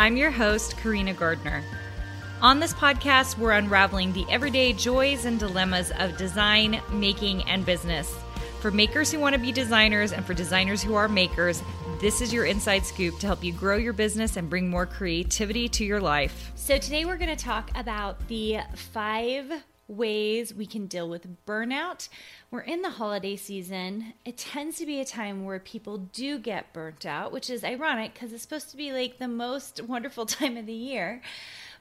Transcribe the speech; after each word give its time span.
I'm 0.00 0.16
your 0.16 0.30
host, 0.30 0.78
Karina 0.78 1.12
Gardner. 1.12 1.62
On 2.40 2.58
this 2.58 2.72
podcast, 2.72 3.36
we're 3.36 3.50
unraveling 3.50 4.14
the 4.14 4.24
everyday 4.30 4.72
joys 4.72 5.26
and 5.26 5.38
dilemmas 5.38 5.92
of 5.98 6.16
design, 6.16 6.80
making, 6.90 7.42
and 7.42 7.66
business. 7.66 8.10
For 8.60 8.70
makers 8.70 9.12
who 9.12 9.20
want 9.20 9.34
to 9.34 9.38
be 9.38 9.52
designers 9.52 10.14
and 10.14 10.24
for 10.24 10.32
designers 10.32 10.82
who 10.82 10.94
are 10.94 11.06
makers, 11.06 11.62
this 12.00 12.22
is 12.22 12.32
your 12.32 12.46
inside 12.46 12.86
scoop 12.86 13.18
to 13.18 13.26
help 13.26 13.44
you 13.44 13.52
grow 13.52 13.76
your 13.76 13.92
business 13.92 14.38
and 14.38 14.48
bring 14.48 14.70
more 14.70 14.86
creativity 14.86 15.68
to 15.68 15.84
your 15.84 16.00
life. 16.00 16.50
So, 16.54 16.78
today 16.78 17.04
we're 17.04 17.18
going 17.18 17.36
to 17.36 17.44
talk 17.44 17.70
about 17.78 18.26
the 18.26 18.60
five 18.74 19.52
ways 19.90 20.54
we 20.54 20.66
can 20.66 20.86
deal 20.86 21.08
with 21.08 21.44
burnout. 21.44 22.08
We're 22.50 22.60
in 22.60 22.82
the 22.82 22.90
holiday 22.90 23.36
season. 23.36 24.14
It 24.24 24.38
tends 24.38 24.78
to 24.78 24.86
be 24.86 25.00
a 25.00 25.04
time 25.04 25.44
where 25.44 25.58
people 25.58 25.98
do 25.98 26.38
get 26.38 26.72
burnt 26.72 27.04
out, 27.04 27.32
which 27.32 27.50
is 27.50 27.64
ironic 27.64 28.14
because 28.14 28.32
it's 28.32 28.42
supposed 28.42 28.70
to 28.70 28.76
be 28.76 28.92
like 28.92 29.18
the 29.18 29.28
most 29.28 29.82
wonderful 29.86 30.26
time 30.26 30.56
of 30.56 30.66
the 30.66 30.72
year. 30.72 31.22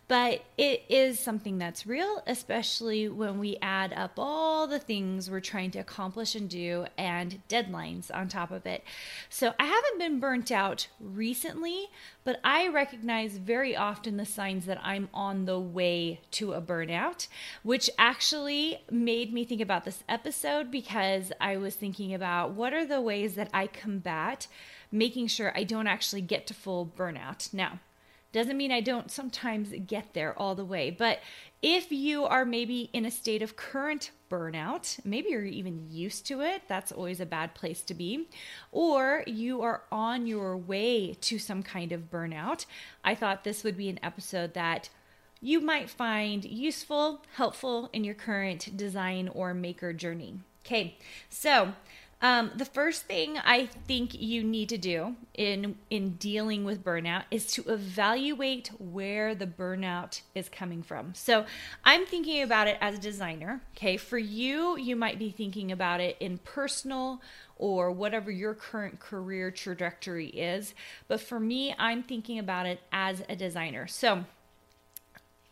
But 0.09 0.43
it 0.57 0.85
is 0.89 1.19
something 1.19 1.59
that's 1.59 1.85
real, 1.85 2.23
especially 2.25 3.07
when 3.07 3.38
we 3.38 3.57
add 3.61 3.93
up 3.93 4.13
all 4.17 4.65
the 4.65 4.79
things 4.79 5.29
we're 5.29 5.39
trying 5.39 5.69
to 5.71 5.79
accomplish 5.79 6.33
and 6.33 6.49
do 6.49 6.88
and 6.97 7.43
deadlines 7.47 8.09
on 8.11 8.27
top 8.27 8.49
of 8.49 8.65
it. 8.65 8.83
So 9.30 9.53
I 9.59 9.65
haven't 9.65 9.99
been 9.99 10.19
burnt 10.19 10.52
out 10.52 10.87
recently, 10.99 11.89
but 12.23 12.39
I 12.43 12.67
recognize 12.69 13.37
very 13.37 13.75
often 13.75 14.17
the 14.17 14.25
signs 14.25 14.65
that 14.65 14.83
I'm 14.83 15.09
on 15.13 15.45
the 15.45 15.59
way 15.59 16.21
to 16.31 16.53
a 16.53 16.61
burnout, 16.61 17.27
which 17.61 17.87
actually 17.99 18.81
made 18.89 19.31
me 19.31 19.45
think 19.45 19.61
about 19.61 19.85
this 19.85 20.03
episode 20.09 20.71
because 20.71 21.31
I 21.39 21.57
was 21.57 21.75
thinking 21.75 22.15
about 22.15 22.53
what 22.53 22.73
are 22.73 22.85
the 22.85 22.99
ways 22.99 23.35
that 23.35 23.52
I 23.53 23.67
combat 23.67 24.47
making 24.91 25.27
sure 25.27 25.52
I 25.55 25.65
don't 25.65 25.85
actually 25.85 26.21
get 26.21 26.47
to 26.47 26.55
full 26.55 26.91
burnout. 26.97 27.53
Now, 27.53 27.80
doesn't 28.31 28.58
mean 28.58 28.72
I 28.72 28.81
don't 28.81 29.09
sometimes 29.09 29.73
get 29.88 30.13
there 30.13 30.38
all 30.38 30.55
the 30.55 30.66
way, 30.66 30.91
but 30.91 31.19
if 31.61 31.91
you 31.91 32.25
are 32.25 32.45
maybe 32.45 32.89
in 32.94 33.05
a 33.05 33.11
state 33.11 33.41
of 33.41 33.55
current 33.55 34.11
burnout, 34.30 35.03
maybe 35.03 35.30
you're 35.30 35.44
even 35.44 35.88
used 35.89 36.25
to 36.27 36.41
it, 36.41 36.61
that's 36.67 36.91
always 36.91 37.19
a 37.19 37.25
bad 37.25 37.55
place 37.55 37.81
to 37.81 37.94
be, 37.94 38.30
or 38.71 39.23
you 39.25 39.61
are 39.61 39.83
on 39.91 40.27
your 40.27 40.55
way 40.55 41.16
to 41.21 41.39
some 41.39 41.63
kind 41.63 41.91
of 41.91 42.11
burnout, 42.11 42.66
I 43.03 43.16
thought 43.16 43.44
this 43.44 43.63
would 43.63 43.75
be 43.75 43.89
an 43.89 43.99
episode 44.03 44.53
that 44.53 44.89
you 45.42 45.59
might 45.59 45.89
find 45.89 46.45
useful, 46.45 47.23
helpful 47.36 47.89
in 47.93 48.03
your 48.03 48.15
current 48.15 48.77
design 48.77 49.27
or 49.30 49.53
maker 49.53 49.93
journey. 49.93 50.39
Okay, 50.65 50.98
so 51.30 51.73
um, 52.21 52.52
the 52.53 52.65
first 52.65 53.03
thing 53.03 53.37
I 53.37 53.65
think 53.65 54.13
you 54.13 54.43
need 54.43 54.67
to 54.69 54.77
do 54.77 55.15
in 55.35 55.77
in 55.89 56.15
dealing 56.15 56.65
with 56.65 56.83
burnout 56.83 57.23
is 57.31 57.45
to 57.53 57.63
evaluate 57.69 58.71
where 58.77 59.33
the 59.33 59.47
burnout 59.47 60.21
is 60.35 60.49
coming 60.49 60.83
from. 60.83 61.13
So 61.13 61.45
I'm 61.85 62.05
thinking 62.05 62.41
about 62.41 62.67
it 62.67 62.77
as 62.81 62.95
a 62.95 63.02
designer. 63.02 63.61
Okay, 63.77 63.95
for 63.95 64.17
you, 64.17 64.77
you 64.77 64.97
might 64.97 65.17
be 65.17 65.31
thinking 65.31 65.71
about 65.71 66.02
it 66.02 66.17
in 66.19 66.39
personal 66.39 67.21
or 67.55 67.89
whatever 67.89 68.31
your 68.31 68.53
current 68.53 68.99
career 68.99 69.49
trajectory 69.49 70.27
is. 70.27 70.73
But 71.08 71.21
for 71.21 71.39
me, 71.39 71.73
I'm 71.79 72.03
thinking 72.03 72.37
about 72.37 72.65
it 72.65 72.81
as 72.91 73.23
a 73.29 73.35
designer. 73.35 73.87
So 73.87 74.25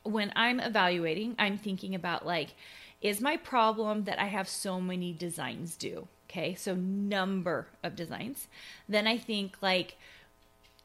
when 0.04 0.34
I'm 0.36 0.60
evaluating, 0.60 1.36
I'm 1.40 1.58
thinking 1.58 1.96
about 1.96 2.26
like, 2.26 2.56
is 3.02 3.22
my 3.22 3.38
problem 3.38 4.04
that 4.04 4.20
I 4.20 4.26
have 4.26 4.50
so 4.50 4.82
many 4.82 5.14
designs 5.14 5.78
due? 5.78 6.10
Okay, 6.30 6.56
so 6.56 6.76
number 6.76 7.68
of 7.84 7.96
designs. 7.96 8.48
Then 8.88 9.08
I 9.08 9.18
think 9.18 9.58
like, 9.62 9.96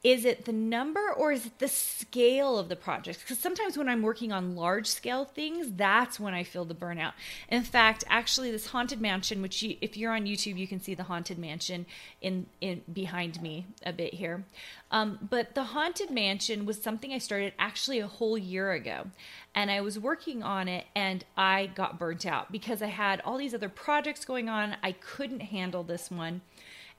is 0.03 0.25
it 0.25 0.43
the 0.43 0.51
number 0.51 1.13
or 1.13 1.31
is 1.31 1.45
it 1.45 1.59
the 1.59 1.67
scale 1.69 2.59
of 2.59 2.67
the 2.67 2.75
project? 2.75 3.21
Because 3.21 3.39
sometimes 3.39 3.77
when 3.77 3.87
I'm 3.87 4.01
working 4.01 4.33
on 4.33 4.53
large 4.53 4.87
scale 4.87 5.23
things, 5.23 5.67
that's 5.71 6.19
when 6.19 6.33
I 6.33 6.43
feel 6.43 6.65
the 6.65 6.75
burnout. 6.75 7.13
In 7.47 7.63
fact, 7.63 8.03
actually, 8.09 8.51
this 8.51 8.67
haunted 8.67 8.99
mansion, 8.99 9.41
which 9.41 9.63
you, 9.63 9.77
if 9.79 9.95
you're 9.95 10.11
on 10.11 10.25
YouTube, 10.25 10.57
you 10.57 10.67
can 10.67 10.81
see 10.81 10.93
the 10.93 11.03
haunted 11.03 11.37
mansion 11.37 11.85
in 12.21 12.47
in 12.59 12.81
behind 12.91 13.41
me 13.41 13.65
a 13.85 13.93
bit 13.93 14.15
here. 14.15 14.43
Um, 14.91 15.19
but 15.29 15.55
the 15.55 15.63
haunted 15.63 16.11
mansion 16.11 16.65
was 16.65 16.81
something 16.81 17.13
I 17.13 17.17
started 17.17 17.53
actually 17.57 17.99
a 17.99 18.07
whole 18.07 18.37
year 18.37 18.73
ago, 18.73 19.07
and 19.55 19.71
I 19.71 19.79
was 19.79 19.97
working 19.97 20.43
on 20.43 20.67
it, 20.67 20.85
and 20.93 21.23
I 21.37 21.67
got 21.67 21.97
burnt 21.97 22.25
out 22.25 22.51
because 22.51 22.81
I 22.81 22.87
had 22.87 23.21
all 23.21 23.37
these 23.37 23.53
other 23.53 23.69
projects 23.69 24.25
going 24.25 24.49
on. 24.49 24.75
I 24.83 24.91
couldn't 24.91 25.39
handle 25.39 25.83
this 25.83 26.11
one 26.11 26.41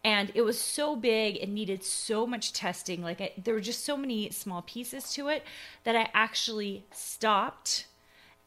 and 0.05 0.31
it 0.35 0.43
was 0.43 0.61
so 0.61 0.95
big 0.95 1.37
it 1.37 1.49
needed 1.49 1.83
so 1.83 2.27
much 2.27 2.53
testing 2.53 3.03
like 3.03 3.21
I, 3.21 3.33
there 3.43 3.55
were 3.55 3.61
just 3.61 3.85
so 3.85 3.97
many 3.97 4.31
small 4.31 4.63
pieces 4.63 5.13
to 5.15 5.29
it 5.29 5.43
that 5.85 5.97
i 5.97 6.11
actually 6.13 6.85
stopped 6.93 7.87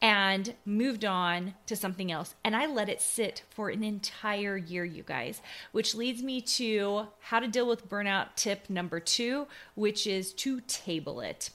and 0.00 0.54
moved 0.64 1.04
on 1.04 1.54
to 1.66 1.74
something 1.74 2.12
else. 2.12 2.34
And 2.44 2.54
i 2.54 2.66
let 2.66 2.88
it 2.88 3.00
sit 3.00 3.42
for 3.50 3.68
an 3.68 3.82
entire 3.82 4.56
year 4.56 4.84
you 4.84 5.02
guys 5.02 5.42
which 5.72 5.94
leads 5.94 6.22
me 6.22 6.40
to 6.40 7.08
how 7.20 7.40
to 7.40 7.48
deal 7.48 7.66
with 7.66 7.88
burnout 7.88 8.28
tip 8.36 8.70
number 8.70 9.00
two 9.00 9.46
which 9.74 10.06
is 10.06 10.32
to 10.34 10.60
table 10.62 11.20
it. 11.20 11.50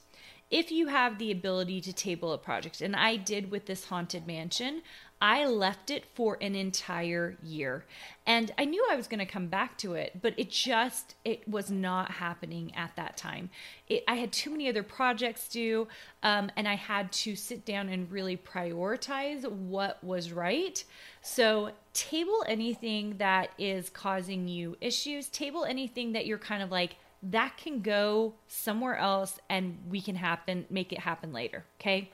If 0.52 0.72
you 0.72 0.88
have 0.88 1.18
the 1.18 1.32
ability 1.32 1.82
to 1.82 1.94
table 1.94 2.34
a 2.34 2.38
project 2.38 2.82
and 2.82 2.96
i 2.96 3.16
did 3.16 3.50
with 3.50 3.66
this 3.66 3.86
haunted 3.86 4.28
mansion 4.28 4.82
I 5.24 5.46
left 5.46 5.90
it 5.90 6.04
for 6.16 6.38
an 6.42 6.54
entire 6.54 7.38
year. 7.42 7.86
And 8.28 8.52
I 8.58 8.66
knew 8.66 8.86
I 8.92 8.98
was 8.98 9.08
going 9.08 9.22
to 9.22 9.26
come 9.26 9.48
back 9.48 9.78
to 9.78 9.94
it, 9.94 10.20
but 10.22 10.34
it 10.36 10.50
just 10.50 11.16
it 11.24 11.48
was 11.48 11.72
not 11.72 12.12
happening 12.12 12.74
at 12.76 12.94
that 12.98 13.16
time. 13.16 13.50
It, 13.88 14.04
I 14.06 14.16
had 14.16 14.34
too 14.34 14.50
many 14.50 14.68
other 14.68 14.84
projects 14.84 15.48
due, 15.48 15.88
um, 16.24 16.52
and 16.58 16.68
I 16.68 16.76
had 16.76 17.10
to 17.14 17.38
sit 17.38 17.64
down 17.64 17.88
and 17.88 18.12
really 18.12 18.36
prioritize 18.36 19.50
what 19.50 20.04
was 20.04 20.34
right. 20.34 20.84
So 21.22 21.72
table 21.94 22.44
anything 22.46 23.16
that 23.20 23.52
is 23.58 23.90
causing 23.90 24.50
you 24.50 24.76
issues. 24.82 25.30
Table 25.30 25.64
anything 25.64 26.12
that 26.12 26.26
you're 26.26 26.38
kind 26.38 26.62
of 26.62 26.70
like 26.70 26.98
that 27.32 27.56
can 27.56 27.80
go 27.80 28.34
somewhere 28.50 28.98
else, 28.98 29.40
and 29.50 29.78
we 29.90 30.02
can 30.02 30.16
happen 30.16 30.66
make 30.70 30.92
it 30.92 31.00
happen 31.00 31.32
later. 31.32 31.64
Okay. 31.80 32.12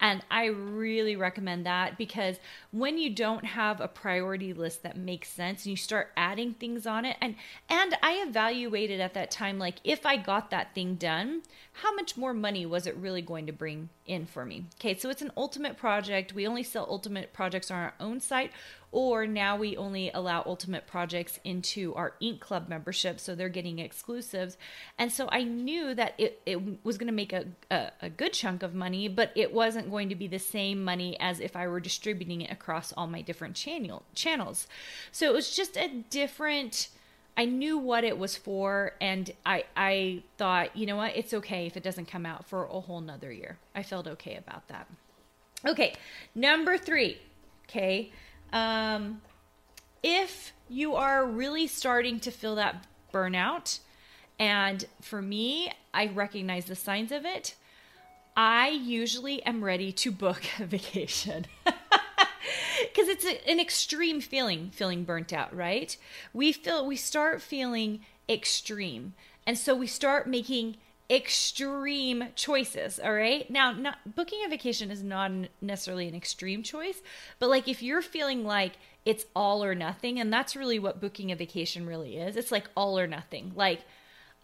And 0.00 0.22
I 0.30 0.46
really 0.46 1.16
recommend 1.16 1.64
that 1.66 1.96
because 1.96 2.38
when 2.72 2.98
you 2.98 3.10
don't 3.10 3.44
have 3.44 3.80
a 3.80 3.88
priority 3.88 4.52
list 4.52 4.82
that 4.82 4.96
makes 4.96 5.28
sense 5.28 5.64
and 5.64 5.70
you 5.70 5.76
start 5.76 6.10
adding 6.16 6.52
things 6.54 6.86
on 6.86 7.04
it 7.04 7.16
and 7.20 7.36
and 7.70 7.96
I 8.02 8.24
evaluated 8.26 9.00
at 9.00 9.14
that 9.14 9.30
time 9.30 9.58
like 9.58 9.76
if 9.82 10.04
I 10.04 10.16
got 10.16 10.50
that 10.50 10.74
thing 10.74 10.96
done, 10.96 11.42
how 11.74 11.94
much 11.94 12.16
more 12.16 12.34
money 12.34 12.66
was 12.66 12.86
it 12.86 12.96
really 12.96 13.22
going 13.22 13.46
to 13.46 13.52
bring 13.52 13.88
in 14.04 14.26
for 14.26 14.44
me? 14.44 14.66
Okay, 14.78 14.96
so 14.96 15.08
it's 15.10 15.22
an 15.22 15.32
ultimate 15.36 15.76
project. 15.76 16.34
We 16.34 16.46
only 16.46 16.62
sell 16.62 16.86
ultimate 16.88 17.32
projects 17.32 17.70
on 17.70 17.78
our 17.78 17.94
own 17.98 18.20
site 18.20 18.50
or 18.94 19.26
now 19.26 19.56
we 19.56 19.76
only 19.76 20.08
allow 20.14 20.40
ultimate 20.46 20.86
projects 20.86 21.40
into 21.42 21.92
our 21.96 22.14
ink 22.20 22.40
club 22.40 22.68
membership 22.68 23.18
so 23.18 23.34
they're 23.34 23.48
getting 23.48 23.80
exclusives 23.80 24.56
and 24.96 25.10
so 25.10 25.28
i 25.30 25.42
knew 25.42 25.94
that 25.94 26.14
it, 26.16 26.40
it 26.46 26.84
was 26.84 26.96
going 26.96 27.08
to 27.08 27.12
make 27.12 27.32
a, 27.32 27.44
a, 27.70 27.90
a, 28.02 28.08
good 28.08 28.32
chunk 28.32 28.62
of 28.62 28.72
money 28.72 29.08
but 29.08 29.32
it 29.34 29.52
wasn't 29.52 29.90
going 29.90 30.08
to 30.08 30.14
be 30.14 30.28
the 30.28 30.38
same 30.38 30.82
money 30.82 31.18
as 31.18 31.40
if 31.40 31.56
i 31.56 31.66
were 31.66 31.80
distributing 31.80 32.40
it 32.40 32.50
across 32.52 32.92
all 32.92 33.08
my 33.08 33.20
different 33.20 33.56
channel 33.56 34.04
channels 34.14 34.68
so 35.10 35.26
it 35.26 35.34
was 35.34 35.54
just 35.54 35.76
a 35.76 35.88
different 36.08 36.88
I 37.36 37.46
knew 37.46 37.78
what 37.78 38.04
it 38.04 38.16
was 38.16 38.36
for, 38.36 38.92
and 39.00 39.28
I 39.44 39.64
I 39.76 40.22
thought, 40.38 40.76
you 40.76 40.86
know 40.86 40.94
what, 40.94 41.16
it's 41.16 41.34
okay 41.34 41.66
if 41.66 41.76
it 41.76 41.82
doesn't 41.82 42.06
come 42.06 42.24
out 42.24 42.46
for 42.46 42.64
a 42.66 42.80
whole 42.80 43.00
nother 43.00 43.32
year. 43.32 43.58
I 43.74 43.82
felt 43.82 44.06
okay 44.06 44.36
about 44.36 44.68
that. 44.68 44.86
Okay, 45.66 45.94
number 46.36 46.78
three. 46.78 47.18
Okay, 47.68 48.12
um, 48.54 49.20
if 50.02 50.52
you 50.70 50.94
are 50.94 51.26
really 51.26 51.66
starting 51.66 52.20
to 52.20 52.30
feel 52.30 52.54
that 52.54 52.86
burnout. 53.12 53.80
And 54.38 54.84
for 55.02 55.20
me, 55.20 55.70
I 55.92 56.06
recognize 56.06 56.64
the 56.64 56.74
signs 56.74 57.12
of 57.12 57.24
it. 57.24 57.54
I 58.36 58.68
usually 58.68 59.42
am 59.44 59.62
ready 59.62 59.92
to 59.92 60.10
book 60.10 60.42
a 60.58 60.64
vacation. 60.64 61.46
Because 62.82 63.08
it's 63.08 63.24
a, 63.24 63.50
an 63.50 63.58
extreme 63.58 64.20
feeling, 64.20 64.70
feeling 64.70 65.04
burnt 65.04 65.32
out, 65.32 65.54
right? 65.56 65.96
We 66.32 66.52
feel 66.52 66.86
we 66.86 66.96
start 66.96 67.40
feeling 67.40 68.00
extreme. 68.28 69.14
And 69.46 69.58
so 69.58 69.74
we 69.74 69.86
start 69.86 70.28
making 70.28 70.76
extreme 71.10 72.28
choices 72.34 72.98
all 72.98 73.12
right? 73.12 73.48
Now 73.50 73.72
not 73.72 74.16
booking 74.16 74.40
a 74.44 74.48
vacation 74.48 74.90
is 74.90 75.02
not 75.02 75.30
necessarily 75.60 76.08
an 76.08 76.14
extreme 76.14 76.62
choice 76.62 77.02
but 77.38 77.50
like 77.50 77.68
if 77.68 77.82
you're 77.82 78.02
feeling 78.02 78.44
like 78.44 78.72
it's 79.04 79.26
all 79.36 79.62
or 79.62 79.74
nothing 79.74 80.18
and 80.18 80.32
that's 80.32 80.56
really 80.56 80.78
what 80.78 81.00
booking 81.00 81.30
a 81.30 81.36
vacation 81.36 81.86
really 81.86 82.16
is 82.16 82.36
it's 82.36 82.52
like 82.52 82.68
all 82.76 82.98
or 82.98 83.06
nothing. 83.06 83.52
Like 83.54 83.80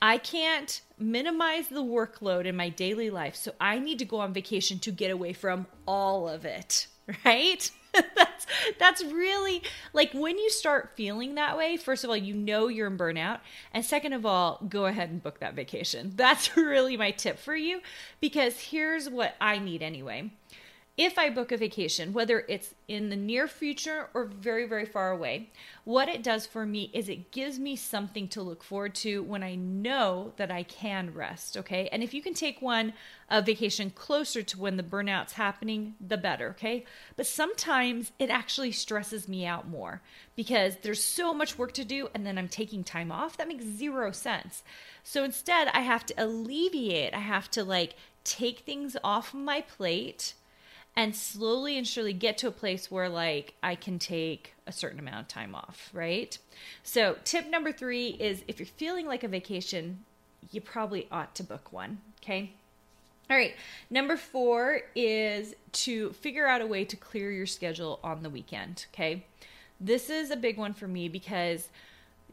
i 0.02 0.16
can't 0.18 0.80
minimize 0.98 1.68
the 1.68 1.82
workload 1.82 2.46
in 2.46 2.56
my 2.56 2.68
daily 2.68 3.10
life 3.10 3.36
so 3.36 3.52
i 3.60 3.78
need 3.78 3.98
to 3.98 4.04
go 4.04 4.18
on 4.18 4.32
vacation 4.32 4.78
to 4.78 4.90
get 4.90 5.10
away 5.10 5.32
from 5.32 5.66
all 5.86 6.28
of 6.28 6.44
it 6.44 6.86
right 7.24 7.70
that's 8.14 8.46
that's 8.78 9.04
really 9.04 9.62
like 9.92 10.12
when 10.12 10.38
you 10.38 10.50
start 10.50 10.92
feeling 10.94 11.34
that 11.34 11.56
way 11.56 11.76
first 11.76 12.04
of 12.04 12.10
all 12.10 12.16
you 12.16 12.34
know 12.34 12.68
you're 12.68 12.86
in 12.86 12.96
burnout 12.98 13.40
and 13.72 13.84
second 13.84 14.12
of 14.12 14.24
all 14.24 14.60
go 14.68 14.86
ahead 14.86 15.10
and 15.10 15.22
book 15.22 15.40
that 15.40 15.54
vacation. 15.54 16.12
That's 16.20 16.56
really 16.56 16.96
my 16.96 17.10
tip 17.10 17.38
for 17.38 17.56
you 17.56 17.80
because 18.20 18.58
here's 18.60 19.08
what 19.08 19.34
i 19.40 19.58
need 19.58 19.82
anyway 19.82 20.30
if 21.00 21.18
I 21.18 21.30
book 21.30 21.50
a 21.50 21.56
vacation, 21.56 22.12
whether 22.12 22.44
it's 22.46 22.74
in 22.86 23.08
the 23.08 23.16
near 23.16 23.48
future 23.48 24.10
or 24.12 24.26
very, 24.26 24.68
very 24.68 24.84
far 24.84 25.10
away, 25.10 25.48
what 25.84 26.10
it 26.10 26.22
does 26.22 26.44
for 26.44 26.66
me 26.66 26.90
is 26.92 27.08
it 27.08 27.30
gives 27.30 27.58
me 27.58 27.74
something 27.74 28.28
to 28.28 28.42
look 28.42 28.62
forward 28.62 28.94
to 28.96 29.22
when 29.22 29.42
I 29.42 29.54
know 29.54 30.34
that 30.36 30.50
I 30.50 30.62
can 30.62 31.14
rest. 31.14 31.56
Okay. 31.56 31.88
And 31.90 32.02
if 32.02 32.12
you 32.12 32.20
can 32.20 32.34
take 32.34 32.60
one 32.60 32.92
a 33.30 33.40
vacation 33.40 33.88
closer 33.88 34.42
to 34.42 34.60
when 34.60 34.76
the 34.76 34.82
burnout's 34.82 35.32
happening, 35.32 35.94
the 36.06 36.18
better. 36.18 36.50
Okay. 36.50 36.84
But 37.16 37.26
sometimes 37.26 38.12
it 38.18 38.28
actually 38.28 38.72
stresses 38.72 39.26
me 39.26 39.46
out 39.46 39.66
more 39.66 40.02
because 40.36 40.76
there's 40.82 41.02
so 41.02 41.32
much 41.32 41.56
work 41.56 41.72
to 41.72 41.84
do 41.84 42.10
and 42.12 42.26
then 42.26 42.36
I'm 42.36 42.48
taking 42.48 42.84
time 42.84 43.10
off. 43.10 43.38
That 43.38 43.48
makes 43.48 43.64
zero 43.64 44.12
sense. 44.12 44.62
So 45.02 45.24
instead, 45.24 45.68
I 45.68 45.80
have 45.80 46.04
to 46.04 46.14
alleviate, 46.22 47.14
I 47.14 47.20
have 47.20 47.50
to 47.52 47.64
like 47.64 47.94
take 48.22 48.60
things 48.60 48.98
off 49.02 49.32
my 49.32 49.62
plate 49.62 50.34
and 51.00 51.16
slowly 51.16 51.78
and 51.78 51.88
surely 51.88 52.12
get 52.12 52.36
to 52.36 52.46
a 52.46 52.50
place 52.50 52.90
where 52.90 53.08
like 53.08 53.54
I 53.62 53.74
can 53.74 53.98
take 53.98 54.52
a 54.66 54.72
certain 54.72 54.98
amount 54.98 55.20
of 55.20 55.28
time 55.28 55.54
off, 55.54 55.88
right? 55.94 56.36
So, 56.82 57.16
tip 57.24 57.48
number 57.48 57.72
3 57.72 58.08
is 58.20 58.44
if 58.46 58.58
you're 58.58 58.66
feeling 58.66 59.06
like 59.06 59.24
a 59.24 59.28
vacation, 59.28 60.04
you 60.52 60.60
probably 60.60 61.08
ought 61.10 61.34
to 61.36 61.42
book 61.42 61.72
one, 61.72 62.02
okay? 62.22 62.52
All 63.30 63.36
right. 63.38 63.54
Number 63.88 64.18
4 64.18 64.82
is 64.94 65.54
to 65.72 66.12
figure 66.12 66.46
out 66.46 66.60
a 66.60 66.66
way 66.66 66.84
to 66.84 66.96
clear 66.96 67.32
your 67.32 67.46
schedule 67.46 67.98
on 68.04 68.22
the 68.22 68.28
weekend, 68.28 68.84
okay? 68.92 69.24
This 69.80 70.10
is 70.10 70.30
a 70.30 70.36
big 70.36 70.58
one 70.58 70.74
for 70.74 70.86
me 70.86 71.08
because 71.08 71.70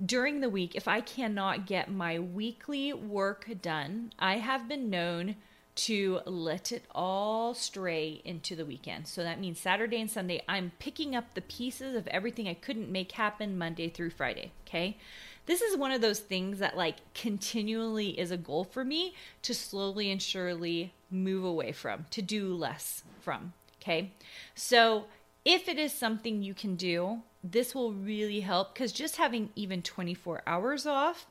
during 0.05 0.41
the 0.41 0.49
week, 0.49 0.75
if 0.75 0.89
I 0.89 0.99
cannot 0.99 1.67
get 1.67 1.89
my 1.89 2.19
weekly 2.19 2.91
work 2.91 3.47
done, 3.61 4.11
I 4.19 4.39
have 4.39 4.67
been 4.67 4.89
known 4.89 5.37
to 5.77 6.21
let 6.25 6.71
it 6.71 6.83
all 6.95 7.53
stray 7.53 8.21
into 8.25 8.55
the 8.55 8.65
weekend. 8.65 9.07
So 9.07 9.21
that 9.23 9.39
means 9.39 9.59
Saturday 9.59 10.01
and 10.01 10.09
Sunday, 10.09 10.41
I'm 10.47 10.71
picking 10.79 11.15
up 11.15 11.33
the 11.33 11.41
pieces 11.41 11.95
of 11.95 12.07
everything 12.07 12.47
I 12.47 12.55
couldn't 12.55 12.91
make 12.91 13.11
happen 13.11 13.57
Monday 13.57 13.87
through 13.87 14.09
Friday. 14.09 14.51
Okay. 14.67 14.97
This 15.45 15.61
is 15.61 15.77
one 15.77 15.91
of 15.91 16.01
those 16.01 16.19
things 16.19 16.59
that, 16.59 16.75
like, 16.75 17.13
continually 17.13 18.19
is 18.19 18.31
a 18.31 18.37
goal 18.37 18.63
for 18.63 18.83
me 18.83 19.15
to 19.43 19.53
slowly 19.53 20.11
and 20.11 20.21
surely 20.21 20.93
move 21.09 21.45
away 21.45 21.71
from, 21.71 22.05
to 22.11 22.21
do 22.21 22.53
less 22.53 23.03
from. 23.21 23.53
Okay. 23.81 24.11
So 24.55 25.05
if 25.45 25.69
it 25.69 25.77
is 25.77 25.93
something 25.93 26.41
you 26.41 26.53
can 26.53 26.75
do, 26.75 27.21
this 27.43 27.75
will 27.75 27.93
really 27.93 28.41
help 28.41 28.73
because 28.73 28.91
just 28.91 29.17
having 29.17 29.51
even 29.55 29.83
24 29.83 30.41
hours 30.47 30.85
off 30.85 31.27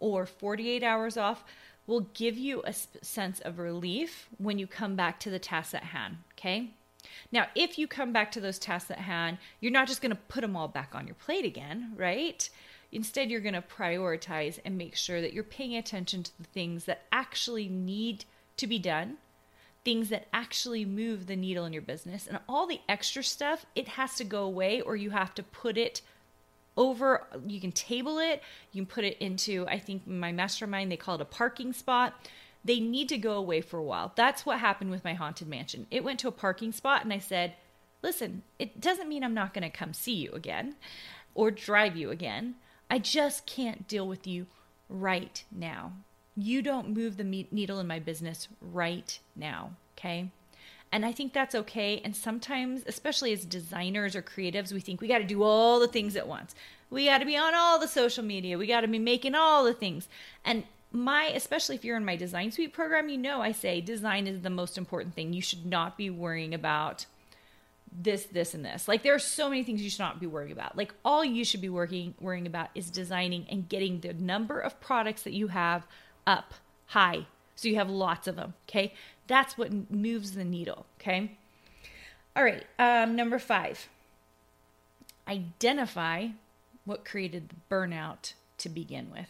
or 0.00 0.24
48 0.24 0.82
hours 0.82 1.16
off 1.16 1.44
will 1.90 2.06
give 2.14 2.38
you 2.38 2.62
a 2.64 2.72
sense 2.72 3.40
of 3.40 3.58
relief 3.58 4.28
when 4.38 4.58
you 4.58 4.66
come 4.66 4.94
back 4.94 5.18
to 5.18 5.28
the 5.28 5.40
tasks 5.40 5.74
at 5.74 5.82
hand, 5.82 6.18
okay? 6.32 6.70
Now, 7.32 7.48
if 7.56 7.78
you 7.78 7.88
come 7.88 8.12
back 8.12 8.30
to 8.32 8.40
those 8.40 8.60
tasks 8.60 8.92
at 8.92 8.98
hand, 8.98 9.38
you're 9.58 9.72
not 9.72 9.88
just 9.88 10.00
going 10.00 10.14
to 10.14 10.22
put 10.28 10.42
them 10.42 10.54
all 10.54 10.68
back 10.68 10.94
on 10.94 11.06
your 11.06 11.16
plate 11.16 11.44
again, 11.44 11.92
right? 11.96 12.48
Instead, 12.92 13.28
you're 13.28 13.40
going 13.40 13.54
to 13.54 13.62
prioritize 13.62 14.60
and 14.64 14.78
make 14.78 14.94
sure 14.94 15.20
that 15.20 15.32
you're 15.32 15.42
paying 15.42 15.76
attention 15.76 16.22
to 16.22 16.38
the 16.38 16.44
things 16.44 16.84
that 16.84 17.02
actually 17.10 17.68
need 17.68 18.24
to 18.56 18.68
be 18.68 18.78
done, 18.78 19.16
things 19.84 20.10
that 20.10 20.28
actually 20.32 20.84
move 20.84 21.26
the 21.26 21.34
needle 21.34 21.64
in 21.64 21.72
your 21.72 21.82
business. 21.82 22.28
And 22.28 22.38
all 22.48 22.68
the 22.68 22.80
extra 22.88 23.24
stuff, 23.24 23.66
it 23.74 23.88
has 23.88 24.14
to 24.16 24.24
go 24.24 24.44
away 24.44 24.80
or 24.80 24.94
you 24.94 25.10
have 25.10 25.34
to 25.34 25.42
put 25.42 25.76
it 25.76 26.02
over 26.80 27.26
you 27.46 27.60
can 27.60 27.70
table 27.70 28.18
it. 28.18 28.42
You 28.72 28.82
can 28.82 28.86
put 28.86 29.04
it 29.04 29.18
into 29.18 29.66
i 29.68 29.78
think 29.78 30.06
my 30.06 30.32
mastermind 30.32 30.90
they 30.90 30.96
call 30.96 31.14
it 31.14 31.20
a 31.20 31.26
parking 31.26 31.72
spot. 31.72 32.14
They 32.64 32.80
need 32.80 33.08
to 33.10 33.18
go 33.18 33.34
away 33.34 33.60
for 33.60 33.78
a 33.78 33.82
while. 33.82 34.12
That's 34.16 34.44
what 34.44 34.58
happened 34.58 34.90
with 34.90 35.04
my 35.04 35.14
haunted 35.14 35.48
mansion. 35.48 35.86
It 35.90 36.04
went 36.04 36.18
to 36.20 36.28
a 36.28 36.32
parking 36.32 36.72
spot 36.72 37.04
and 37.04 37.12
i 37.12 37.18
said 37.18 37.54
listen 38.02 38.42
it 38.58 38.80
doesn't 38.80 39.08
mean 39.08 39.22
i'm 39.22 39.34
not 39.34 39.54
going 39.54 39.70
to 39.70 39.78
come 39.78 39.92
see 39.92 40.14
you 40.14 40.32
again 40.32 40.74
or 41.34 41.50
drive 41.50 41.96
you 41.96 42.10
again. 42.10 42.56
I 42.90 42.98
just 42.98 43.46
can't 43.46 43.86
deal 43.86 44.08
with 44.08 44.26
you 44.26 44.46
right 44.88 45.44
now. 45.52 45.92
You 46.36 46.62
don't 46.62 46.96
move 46.96 47.16
the 47.18 47.46
needle 47.52 47.78
in 47.78 47.86
my 47.86 47.98
business 48.00 48.48
right 48.60 49.18
now 49.36 49.76
okay 50.00 50.30
and 50.92 51.06
I 51.06 51.12
think 51.12 51.32
that's 51.32 51.54
okay. 51.54 52.00
And 52.04 52.16
sometimes, 52.16 52.82
especially 52.86 53.32
as 53.32 53.44
designers 53.44 54.16
or 54.16 54.22
creatives, 54.22 54.72
we 54.72 54.80
think 54.80 55.00
we 55.00 55.08
got 55.08 55.18
to 55.18 55.24
do 55.24 55.42
all 55.42 55.78
the 55.78 55.88
things 55.88 56.16
at 56.16 56.26
once. 56.26 56.54
We 56.90 57.06
got 57.06 57.18
to 57.18 57.26
be 57.26 57.36
on 57.36 57.54
all 57.54 57.78
the 57.78 57.86
social 57.86 58.24
media. 58.24 58.58
We 58.58 58.66
got 58.66 58.80
to 58.80 58.88
be 58.88 58.98
making 58.98 59.36
all 59.36 59.64
the 59.64 59.72
things. 59.72 60.08
And 60.44 60.64
my, 60.92 61.26
especially 61.26 61.76
if 61.76 61.84
you're 61.84 61.96
in 61.96 62.04
my 62.04 62.16
design 62.16 62.50
suite 62.50 62.72
program, 62.72 63.08
you 63.08 63.18
know 63.18 63.40
I 63.40 63.52
say 63.52 63.80
design 63.80 64.26
is 64.26 64.40
the 64.40 64.50
most 64.50 64.76
important 64.76 65.14
thing. 65.14 65.32
You 65.32 65.42
should 65.42 65.64
not 65.64 65.96
be 65.96 66.10
worrying 66.10 66.52
about 66.52 67.06
this, 67.92 68.24
this, 68.24 68.54
and 68.54 68.64
this. 68.64 68.88
Like 68.88 69.04
there 69.04 69.14
are 69.14 69.20
so 69.20 69.48
many 69.48 69.62
things 69.62 69.82
you 69.82 69.90
should 69.90 70.00
not 70.00 70.18
be 70.18 70.26
worrying 70.26 70.52
about. 70.52 70.76
Like 70.76 70.92
all 71.04 71.24
you 71.24 71.44
should 71.44 71.60
be 71.60 71.68
working 71.68 72.14
worrying 72.20 72.46
about 72.46 72.70
is 72.74 72.90
designing 72.90 73.46
and 73.48 73.68
getting 73.68 74.00
the 74.00 74.12
number 74.12 74.58
of 74.58 74.80
products 74.80 75.22
that 75.22 75.32
you 75.32 75.48
have 75.48 75.86
up 76.26 76.54
high. 76.86 77.26
So 77.54 77.68
you 77.68 77.76
have 77.76 77.90
lots 77.90 78.26
of 78.26 78.36
them. 78.36 78.54
Okay. 78.68 78.94
That's 79.30 79.56
what 79.56 79.92
moves 79.92 80.32
the 80.32 80.44
needle. 80.44 80.86
Okay. 81.00 81.30
All 82.34 82.42
right. 82.42 82.64
Um, 82.80 83.14
number 83.14 83.38
five, 83.38 83.88
identify 85.28 86.30
what 86.84 87.04
created 87.04 87.48
the 87.48 87.54
burnout 87.72 88.32
to 88.58 88.68
begin 88.68 89.12
with. 89.12 89.28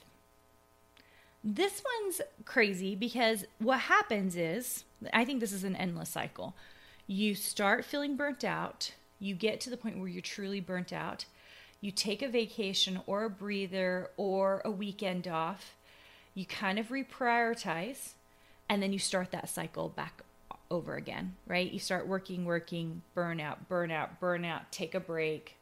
This 1.45 1.83
one's 2.03 2.23
crazy 2.47 2.95
because 2.95 3.45
what 3.59 3.81
happens 3.81 4.37
is, 4.37 4.85
I 5.13 5.27
think 5.27 5.41
this 5.41 5.53
is 5.53 5.65
an 5.65 5.77
endless 5.77 6.09
cycle. 6.09 6.55
You 7.07 7.35
start 7.35 7.85
feeling 7.85 8.17
burnt 8.17 8.43
out, 8.43 8.95
you 9.19 9.35
get 9.35 9.61
to 9.61 9.71
the 9.71 9.77
point 9.77 9.99
where 9.99 10.09
you're 10.09 10.23
truly 10.23 10.61
burnt 10.61 10.95
out, 10.95 11.27
you 11.83 11.91
take 11.91 12.23
a 12.23 12.29
vacation 12.29 13.01
or 13.07 13.25
a 13.25 13.31
breather 13.31 14.09
or 14.17 14.63
a 14.65 14.71
weekend 14.71 15.29
off, 15.29 15.75
you 16.35 16.47
kind 16.47 16.79
of 16.79 16.89
reprioritize, 16.89 18.13
and 18.71 18.81
then 18.81 18.93
you 18.93 19.01
start 19.01 19.33
that 19.33 19.49
cycle 19.49 19.89
back 19.89 20.23
over 20.71 20.95
again, 20.95 21.35
right? 21.47 21.71
You 21.71 21.81
start 21.81 22.07
working, 22.07 22.45
working, 22.45 23.03
burnout, 23.17 23.57
burnout, 23.69 24.11
burnout, 24.23 24.61
take 24.71 24.95
a 24.95 25.01
break, 25.01 25.57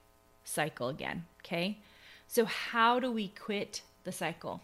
cycle 0.45 0.89
again, 0.89 1.25
okay? 1.41 1.79
So, 2.27 2.45
how 2.45 3.01
do 3.01 3.11
we 3.11 3.29
quit 3.29 3.81
the 4.05 4.13
cycle? 4.13 4.61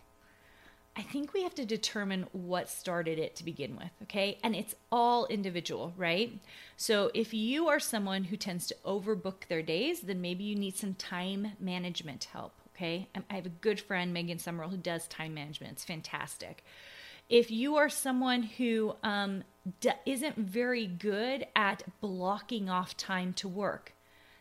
I 0.97 1.03
think 1.03 1.33
we 1.33 1.43
have 1.43 1.55
to 1.57 1.65
determine 1.65 2.27
what 2.33 2.69
started 2.69 3.19
it 3.19 3.35
to 3.37 3.45
begin 3.45 3.77
with, 3.77 3.91
okay? 4.03 4.39
And 4.45 4.55
it's 4.55 4.75
all 4.93 5.27
individual, 5.27 5.95
right? 5.97 6.39
So, 6.77 7.11
if 7.15 7.33
you 7.33 7.69
are 7.69 7.81
someone 7.81 8.25
who 8.25 8.37
tends 8.37 8.67
to 8.67 8.77
overbook 8.85 9.49
their 9.49 9.63
days, 9.63 10.03
then 10.03 10.21
maybe 10.21 10.45
you 10.45 10.55
need 10.55 10.77
some 10.77 10.95
time 10.95 11.53
management 11.59 12.25
help, 12.25 12.53
okay? 12.77 13.09
I 13.31 13.35
have 13.35 13.47
a 13.47 13.61
good 13.63 13.81
friend, 13.81 14.13
Megan 14.13 14.39
Summerall, 14.39 14.69
who 14.69 14.77
does 14.77 15.09
time 15.09 15.33
management. 15.33 15.73
It's 15.73 15.85
fantastic. 15.85 16.63
If 17.29 17.51
you 17.51 17.77
are 17.77 17.89
someone 17.89 18.43
who 18.43 18.97
um, 19.03 19.45
d- 19.81 19.91
isn't 20.05 20.37
very 20.37 20.87
good 20.87 21.47
at 21.57 21.83
blocking 22.01 22.69
off 22.69 22.97
time 22.97 23.33
to 23.35 23.49
work, 23.49 23.95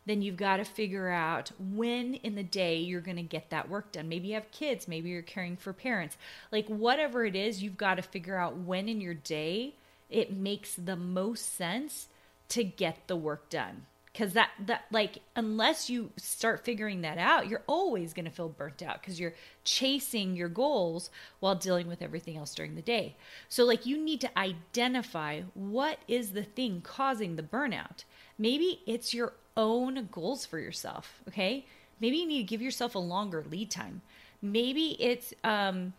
then 0.05 0.21
you've 0.21 0.37
got 0.37 0.57
to 0.57 0.65
figure 0.65 1.09
out 1.09 1.51
when 1.57 2.15
in 2.15 2.35
the 2.35 2.43
day 2.43 2.77
you're 2.77 3.01
going 3.01 3.17
to 3.17 3.23
get 3.23 3.49
that 3.51 3.69
work 3.69 3.93
done. 3.93 4.09
Maybe 4.09 4.29
you 4.29 4.33
have 4.33 4.51
kids, 4.51 4.87
maybe 4.87 5.09
you're 5.09 5.21
caring 5.21 5.55
for 5.55 5.71
parents. 5.71 6.17
Like, 6.51 6.67
whatever 6.67 7.25
it 7.25 7.35
is, 7.35 7.63
you've 7.63 7.77
got 7.77 7.95
to 7.95 8.01
figure 8.01 8.35
out 8.35 8.57
when 8.57 8.89
in 8.89 8.99
your 8.99 9.13
day 9.13 9.75
it 10.09 10.33
makes 10.33 10.75
the 10.75 10.97
most 10.97 11.55
sense 11.55 12.09
to 12.49 12.63
get 12.63 13.07
the 13.07 13.15
work 13.15 13.49
done. 13.49 13.85
Because 14.13 14.33
that 14.33 14.51
that 14.65 14.85
like 14.91 15.19
unless 15.35 15.89
you 15.89 16.11
start 16.17 16.63
figuring 16.63 17.01
that 17.01 17.17
out 17.17 17.49
you're 17.49 17.63
always 17.67 18.13
going 18.13 18.25
to 18.25 18.31
feel 18.31 18.47
burnt 18.47 18.81
out 18.81 19.01
because 19.01 19.19
you're 19.19 19.33
chasing 19.63 20.35
your 20.35 20.49
goals 20.49 21.09
while 21.39 21.55
dealing 21.55 21.87
with 21.87 22.01
everything 22.01 22.37
else 22.37 22.53
during 22.53 22.75
the 22.75 22.81
day. 22.81 23.15
So 23.49 23.65
like 23.65 23.85
you 23.85 23.97
need 23.97 24.21
to 24.21 24.37
identify 24.37 25.41
what 25.53 25.99
is 26.07 26.31
the 26.31 26.43
thing 26.43 26.81
causing 26.81 27.35
the 27.35 27.43
burnout. 27.43 28.03
Maybe 28.37 28.81
it's 28.85 29.13
your 29.13 29.33
own 29.57 30.07
goals 30.11 30.45
for 30.45 30.59
yourself 30.59 31.21
okay? 31.27 31.65
Maybe 31.99 32.17
you 32.17 32.27
need 32.27 32.39
to 32.39 32.43
give 32.43 32.61
yourself 32.61 32.95
a 32.95 32.99
longer 32.99 33.43
lead 33.49 33.71
time. 33.71 34.01
Maybe 34.41 34.95
it's 35.01 35.33
um 35.43 35.93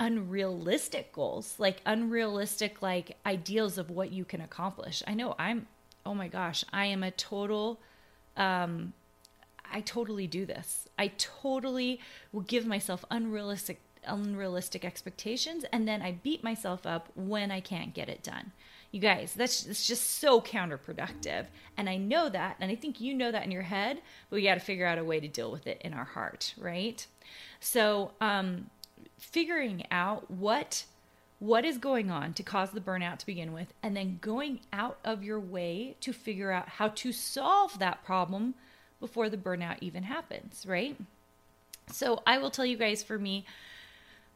unrealistic 0.00 1.12
goals 1.12 1.54
like 1.58 1.80
unrealistic 1.86 2.82
like 2.82 3.16
ideals 3.24 3.78
of 3.78 3.90
what 3.90 4.12
you 4.12 4.24
can 4.24 4.40
accomplish. 4.40 5.02
I 5.06 5.14
know 5.14 5.36
i'm 5.38 5.68
oh 6.06 6.14
my 6.14 6.28
gosh, 6.28 6.64
I 6.72 6.86
am 6.86 7.02
a 7.02 7.10
total 7.10 7.80
um 8.36 8.92
I 9.72 9.80
totally 9.80 10.26
do 10.26 10.46
this. 10.46 10.88
I 10.98 11.08
totally 11.18 12.00
will 12.32 12.42
give 12.42 12.66
myself 12.66 13.04
unrealistic 13.10 13.80
unrealistic 14.06 14.84
expectations 14.84 15.64
and 15.72 15.88
then 15.88 16.02
I 16.02 16.12
beat 16.12 16.44
myself 16.44 16.86
up 16.86 17.08
when 17.14 17.50
I 17.50 17.60
can't 17.60 17.94
get 17.94 18.08
it 18.08 18.22
done. 18.22 18.52
You 18.94 19.00
guys, 19.00 19.34
that's, 19.34 19.64
that's 19.64 19.88
just 19.88 20.20
so 20.20 20.40
counterproductive. 20.40 21.46
And 21.76 21.88
I 21.88 21.96
know 21.96 22.28
that, 22.28 22.54
and 22.60 22.70
I 22.70 22.76
think 22.76 23.00
you 23.00 23.12
know 23.12 23.32
that 23.32 23.44
in 23.44 23.50
your 23.50 23.62
head, 23.62 24.00
but 24.30 24.36
we 24.36 24.44
got 24.44 24.54
to 24.54 24.60
figure 24.60 24.86
out 24.86 24.98
a 24.98 25.04
way 25.04 25.18
to 25.18 25.26
deal 25.26 25.50
with 25.50 25.66
it 25.66 25.82
in 25.84 25.92
our 25.92 26.04
heart, 26.04 26.54
right? 26.56 27.04
So, 27.58 28.12
um, 28.20 28.70
figuring 29.18 29.84
out 29.90 30.30
what 30.30 30.84
what 31.38 31.64
is 31.64 31.78
going 31.78 32.10
on 32.10 32.32
to 32.34 32.42
cause 32.42 32.70
the 32.70 32.80
burnout 32.80 33.18
to 33.18 33.26
begin 33.26 33.52
with, 33.52 33.72
and 33.82 33.96
then 33.96 34.18
going 34.20 34.60
out 34.72 34.98
of 35.04 35.22
your 35.22 35.40
way 35.40 35.96
to 36.00 36.12
figure 36.12 36.50
out 36.50 36.68
how 36.68 36.88
to 36.88 37.12
solve 37.12 37.78
that 37.78 38.04
problem 38.04 38.54
before 39.00 39.28
the 39.28 39.36
burnout 39.36 39.76
even 39.80 40.04
happens, 40.04 40.64
right? 40.66 40.96
So, 41.90 42.22
I 42.26 42.38
will 42.38 42.50
tell 42.50 42.64
you 42.64 42.76
guys 42.76 43.02
for 43.02 43.18
me, 43.18 43.44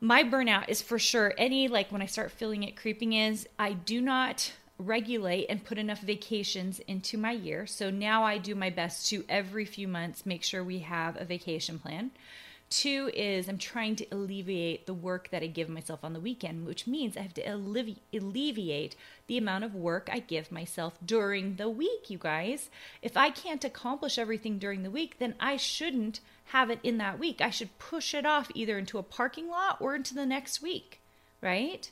my 0.01 0.23
burnout 0.23 0.69
is 0.69 0.83
for 0.83 0.99
sure 0.99 1.35
any 1.37 1.67
like 1.69 1.91
when 1.91 2.03
I 2.03 2.07
start 2.07 2.31
feeling 2.31 2.63
it 2.63 2.77
creeping 2.77 3.15
is 3.15 3.49
I 3.59 3.73
do 3.73 4.01
not 4.01 4.53
regulate 4.79 5.47
and 5.49 5.65
put 5.65 5.79
enough 5.79 6.01
vacations 6.01 6.79
into 6.81 7.19
my 7.19 7.33
year. 7.33 7.67
So 7.67 7.91
now 7.91 8.23
I 8.23 8.39
do 8.39 8.55
my 8.55 8.71
best 8.71 9.09
to 9.11 9.25
every 9.29 9.65
few 9.65 9.89
months 9.89 10.25
make 10.25 10.45
sure 10.45 10.63
we 10.63 10.81
have 10.81 11.21
a 11.21 11.25
vacation 11.25 11.79
plan. 11.79 12.13
Two 12.71 13.11
is 13.15 13.49
I'm 13.49 13.57
trying 13.57 13.97
to 13.97 14.07
alleviate 14.13 14.87
the 14.87 14.93
work 14.93 15.31
that 15.31 15.43
I 15.43 15.47
give 15.47 15.71
myself 15.71 16.05
on 16.05 16.13
the 16.13 16.21
weekend, 16.21 16.67
which 16.67 16.87
means 16.87 17.17
I 17.17 17.23
have 17.23 17.33
to 17.35 17.45
allevi- 17.45 18.01
alleviate 18.13 18.95
the 19.27 19.39
amount 19.39 19.65
of 19.65 19.75
work 19.75 20.11
I 20.13 20.19
give 20.19 20.53
myself 20.53 20.99
during 21.05 21.57
the 21.57 21.71
week, 21.71 22.11
you 22.11 22.19
guys. 22.19 22.69
If 23.01 23.17
I 23.17 23.31
can't 23.31 23.65
accomplish 23.65 24.19
everything 24.19 24.59
during 24.59 24.83
the 24.83 24.91
week, 24.91 25.19
then 25.19 25.35
I 25.41 25.57
shouldn't 25.57 26.21
have 26.47 26.69
it 26.69 26.81
in 26.83 26.99
that 26.99 27.19
week. 27.19 27.41
I 27.41 27.51
should 27.51 27.79
push 27.79 28.13
it 28.13 28.27
off 28.27 28.51
either 28.55 28.79
into 28.79 28.99
a 28.99 29.03
parking 29.03 29.49
lot 29.49 29.81
or 29.81 29.95
into 29.95 30.15
the 30.15 30.27
next 30.27 30.61
week, 30.61 31.01
right? 31.41 31.91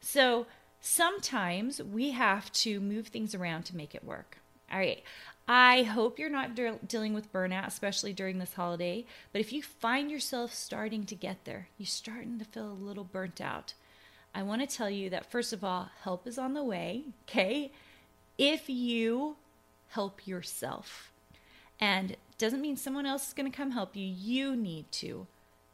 So 0.00 0.46
sometimes 0.80 1.82
we 1.82 2.12
have 2.12 2.50
to 2.52 2.80
move 2.80 3.08
things 3.08 3.34
around 3.34 3.64
to 3.64 3.76
make 3.76 3.94
it 3.94 4.04
work. 4.04 4.38
All 4.72 4.78
right. 4.78 5.02
I 5.46 5.82
hope 5.82 6.18
you're 6.18 6.30
not 6.30 6.54
de- 6.54 6.78
dealing 6.86 7.12
with 7.12 7.32
burnout, 7.32 7.66
especially 7.66 8.12
during 8.12 8.38
this 8.38 8.54
holiday. 8.54 9.04
But 9.32 9.40
if 9.40 9.52
you 9.52 9.62
find 9.62 10.10
yourself 10.10 10.54
starting 10.54 11.04
to 11.04 11.14
get 11.14 11.44
there, 11.44 11.68
you're 11.76 11.86
starting 11.86 12.38
to 12.38 12.44
feel 12.44 12.70
a 12.70 12.72
little 12.72 13.04
burnt 13.04 13.40
out, 13.40 13.74
I 14.34 14.42
want 14.42 14.68
to 14.68 14.76
tell 14.76 14.90
you 14.90 15.10
that 15.10 15.30
first 15.30 15.52
of 15.52 15.62
all, 15.62 15.90
help 16.02 16.26
is 16.26 16.38
on 16.38 16.54
the 16.54 16.64
way, 16.64 17.04
okay? 17.28 17.70
If 18.38 18.68
you 18.68 19.36
help 19.90 20.26
yourself. 20.26 21.12
And 21.80 22.16
doesn't 22.36 22.60
mean 22.60 22.76
someone 22.76 23.06
else 23.06 23.28
is 23.28 23.34
going 23.34 23.50
to 23.50 23.56
come 23.56 23.70
help 23.70 23.94
you. 23.94 24.06
You 24.06 24.56
need 24.56 24.90
to 24.92 25.26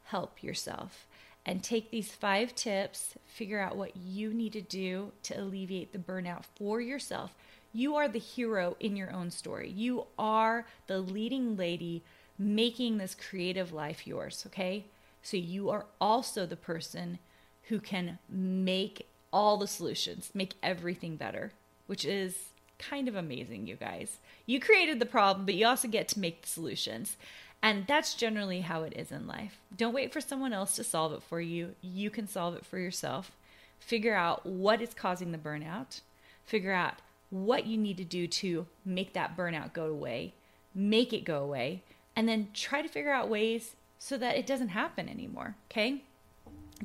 help 0.05 0.43
yourself 0.43 1.07
and 1.43 1.63
take 1.63 1.89
these 1.89 2.11
five 2.11 2.53
tips, 2.53 3.15
figure 3.25 3.59
out 3.59 3.75
what 3.75 3.97
you 3.97 4.31
need 4.31 4.53
to 4.53 4.61
do 4.61 5.11
to 5.23 5.39
alleviate 5.39 5.91
the 5.91 5.97
burnout 5.97 6.43
for 6.55 6.79
yourself 6.79 7.33
you 7.73 7.95
are 7.95 8.07
the 8.07 8.19
hero 8.19 8.75
in 8.79 8.95
your 8.95 9.11
own 9.11 9.31
story. 9.31 9.69
You 9.69 10.05
are 10.17 10.65
the 10.87 10.99
leading 10.99 11.55
lady 11.55 12.03
making 12.37 12.97
this 12.97 13.15
creative 13.15 13.71
life 13.71 14.07
yours, 14.07 14.43
okay? 14.47 14.85
So 15.21 15.37
you 15.37 15.69
are 15.69 15.85
also 15.99 16.45
the 16.45 16.55
person 16.55 17.19
who 17.63 17.79
can 17.79 18.19
make 18.27 19.07
all 19.31 19.57
the 19.57 19.67
solutions, 19.67 20.31
make 20.33 20.55
everything 20.61 21.15
better, 21.15 21.53
which 21.87 22.03
is 22.03 22.49
kind 22.79 23.07
of 23.07 23.15
amazing, 23.15 23.67
you 23.67 23.75
guys. 23.75 24.17
You 24.45 24.59
created 24.59 24.99
the 24.99 25.05
problem, 25.05 25.45
but 25.45 25.55
you 25.55 25.65
also 25.67 25.87
get 25.87 26.07
to 26.09 26.19
make 26.19 26.41
the 26.41 26.47
solutions. 26.47 27.15
And 27.63 27.85
that's 27.85 28.15
generally 28.15 28.61
how 28.61 28.81
it 28.83 28.93
is 28.95 29.11
in 29.11 29.27
life. 29.27 29.59
Don't 29.75 29.93
wait 29.93 30.11
for 30.11 30.19
someone 30.19 30.51
else 30.51 30.75
to 30.77 30.83
solve 30.83 31.13
it 31.13 31.21
for 31.21 31.39
you. 31.39 31.75
You 31.81 32.09
can 32.09 32.27
solve 32.27 32.55
it 32.55 32.65
for 32.65 32.79
yourself. 32.79 33.31
Figure 33.79 34.15
out 34.15 34.45
what 34.45 34.81
is 34.81 34.95
causing 34.95 35.31
the 35.31 35.37
burnout. 35.37 36.01
Figure 36.43 36.73
out 36.73 36.95
what 37.31 37.65
you 37.65 37.77
need 37.77 37.97
to 37.97 38.03
do 38.03 38.27
to 38.27 38.67
make 38.85 39.13
that 39.13 39.35
burnout 39.35 39.73
go 39.73 39.85
away, 39.85 40.35
make 40.75 41.11
it 41.11 41.25
go 41.25 41.43
away, 41.43 41.81
and 42.15 42.29
then 42.29 42.49
try 42.53 42.81
to 42.81 42.87
figure 42.87 43.11
out 43.11 43.29
ways 43.29 43.75
so 43.97 44.17
that 44.17 44.35
it 44.35 44.45
doesn't 44.45 44.69
happen 44.69 45.09
anymore. 45.09 45.55
Okay. 45.71 46.03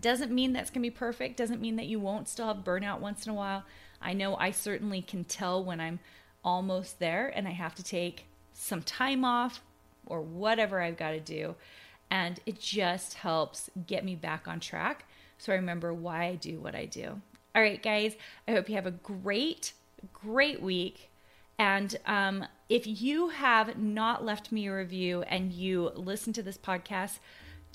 Doesn't 0.01 0.33
mean 0.33 0.53
that's 0.53 0.71
going 0.71 0.83
to 0.83 0.91
be 0.91 0.97
perfect. 0.97 1.37
Doesn't 1.37 1.61
mean 1.61 1.77
that 1.77 1.87
you 1.87 1.99
won't 1.99 2.29
still 2.29 2.47
have 2.47 2.65
burnout 2.65 3.01
once 3.01 3.27
in 3.27 3.33
a 3.33 3.35
while. 3.35 3.65
I 4.01 4.13
know 4.13 4.37
I 4.37 4.51
certainly 4.51 5.03
can 5.03 5.25
tell 5.25 5.63
when 5.63 5.81
I'm 5.81 5.99
almost 6.45 6.99
there 6.99 7.33
and 7.35 7.49
I 7.49 7.53
have 7.53 7.75
to 7.77 7.83
take 7.83 8.27
some 8.53 8.83
time 8.83 9.25
off 9.25 9.63
or 10.07 10.21
whatever 10.21 10.81
I've 10.81 10.97
got 10.97 11.11
to 11.11 11.21
do. 11.21 11.55
And 12.11 12.39
it 12.47 12.61
just 12.61 13.15
helps 13.15 13.69
get 13.87 14.05
me 14.05 14.15
back 14.15 14.47
on 14.47 14.61
track 14.61 15.07
so 15.39 15.53
I 15.53 15.57
remember 15.57 15.93
why 15.93 16.25
I 16.25 16.35
do 16.37 16.61
what 16.61 16.75
I 16.75 16.85
do. 16.85 17.21
All 17.55 17.63
right, 17.63 17.83
guys, 17.83 18.15
I 18.47 18.53
hope 18.53 18.69
you 18.69 18.75
have 18.75 18.87
a 18.87 18.91
great 18.91 19.73
great 20.13 20.63
week. 20.63 21.11
And 21.59 21.97
um, 22.07 22.47
if 22.69 22.87
you 22.87 23.31
have 23.31 23.79
not 23.79 24.25
left 24.25 24.53
me 24.53 24.67
a 24.67 24.75
review 24.75 25.23
and 25.23 25.53
you 25.53 25.91
listen 25.95 26.33
to 26.35 26.43
this 26.43 26.59
podcast, 26.59 27.19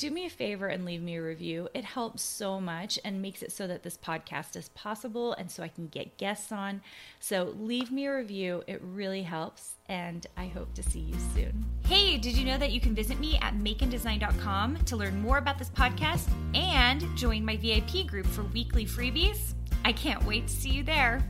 do 0.01 0.09
me 0.09 0.25
a 0.25 0.29
favor 0.31 0.67
and 0.67 0.83
leave 0.83 1.01
me 1.01 1.17
a 1.17 1.21
review. 1.21 1.69
It 1.75 1.85
helps 1.85 2.23
so 2.23 2.59
much 2.59 2.97
and 3.05 3.21
makes 3.21 3.43
it 3.43 3.51
so 3.51 3.67
that 3.67 3.83
this 3.83 3.97
podcast 3.97 4.55
is 4.55 4.69
possible 4.69 5.33
and 5.33 5.51
so 5.51 5.61
I 5.61 5.67
can 5.67 5.87
get 5.89 6.17
guests 6.17 6.51
on. 6.51 6.81
So 7.19 7.55
leave 7.59 7.91
me 7.91 8.07
a 8.07 8.15
review. 8.15 8.63
It 8.65 8.81
really 8.81 9.21
helps. 9.21 9.75
And 9.87 10.25
I 10.37 10.47
hope 10.47 10.73
to 10.73 10.83
see 10.83 11.01
you 11.01 11.15
soon. 11.35 11.65
Hey, 11.85 12.17
did 12.17 12.35
you 12.35 12.45
know 12.45 12.57
that 12.57 12.71
you 12.71 12.79
can 12.79 12.95
visit 12.95 13.19
me 13.19 13.37
at 13.43 13.53
makeanddesign.com 13.53 14.77
to 14.85 14.95
learn 14.95 15.21
more 15.21 15.37
about 15.37 15.59
this 15.59 15.69
podcast 15.69 16.31
and 16.55 17.05
join 17.15 17.45
my 17.45 17.57
VIP 17.57 18.07
group 18.07 18.25
for 18.25 18.41
weekly 18.43 18.87
freebies? 18.87 19.53
I 19.85 19.93
can't 19.93 20.23
wait 20.25 20.47
to 20.47 20.53
see 20.53 20.69
you 20.69 20.83
there. 20.83 21.23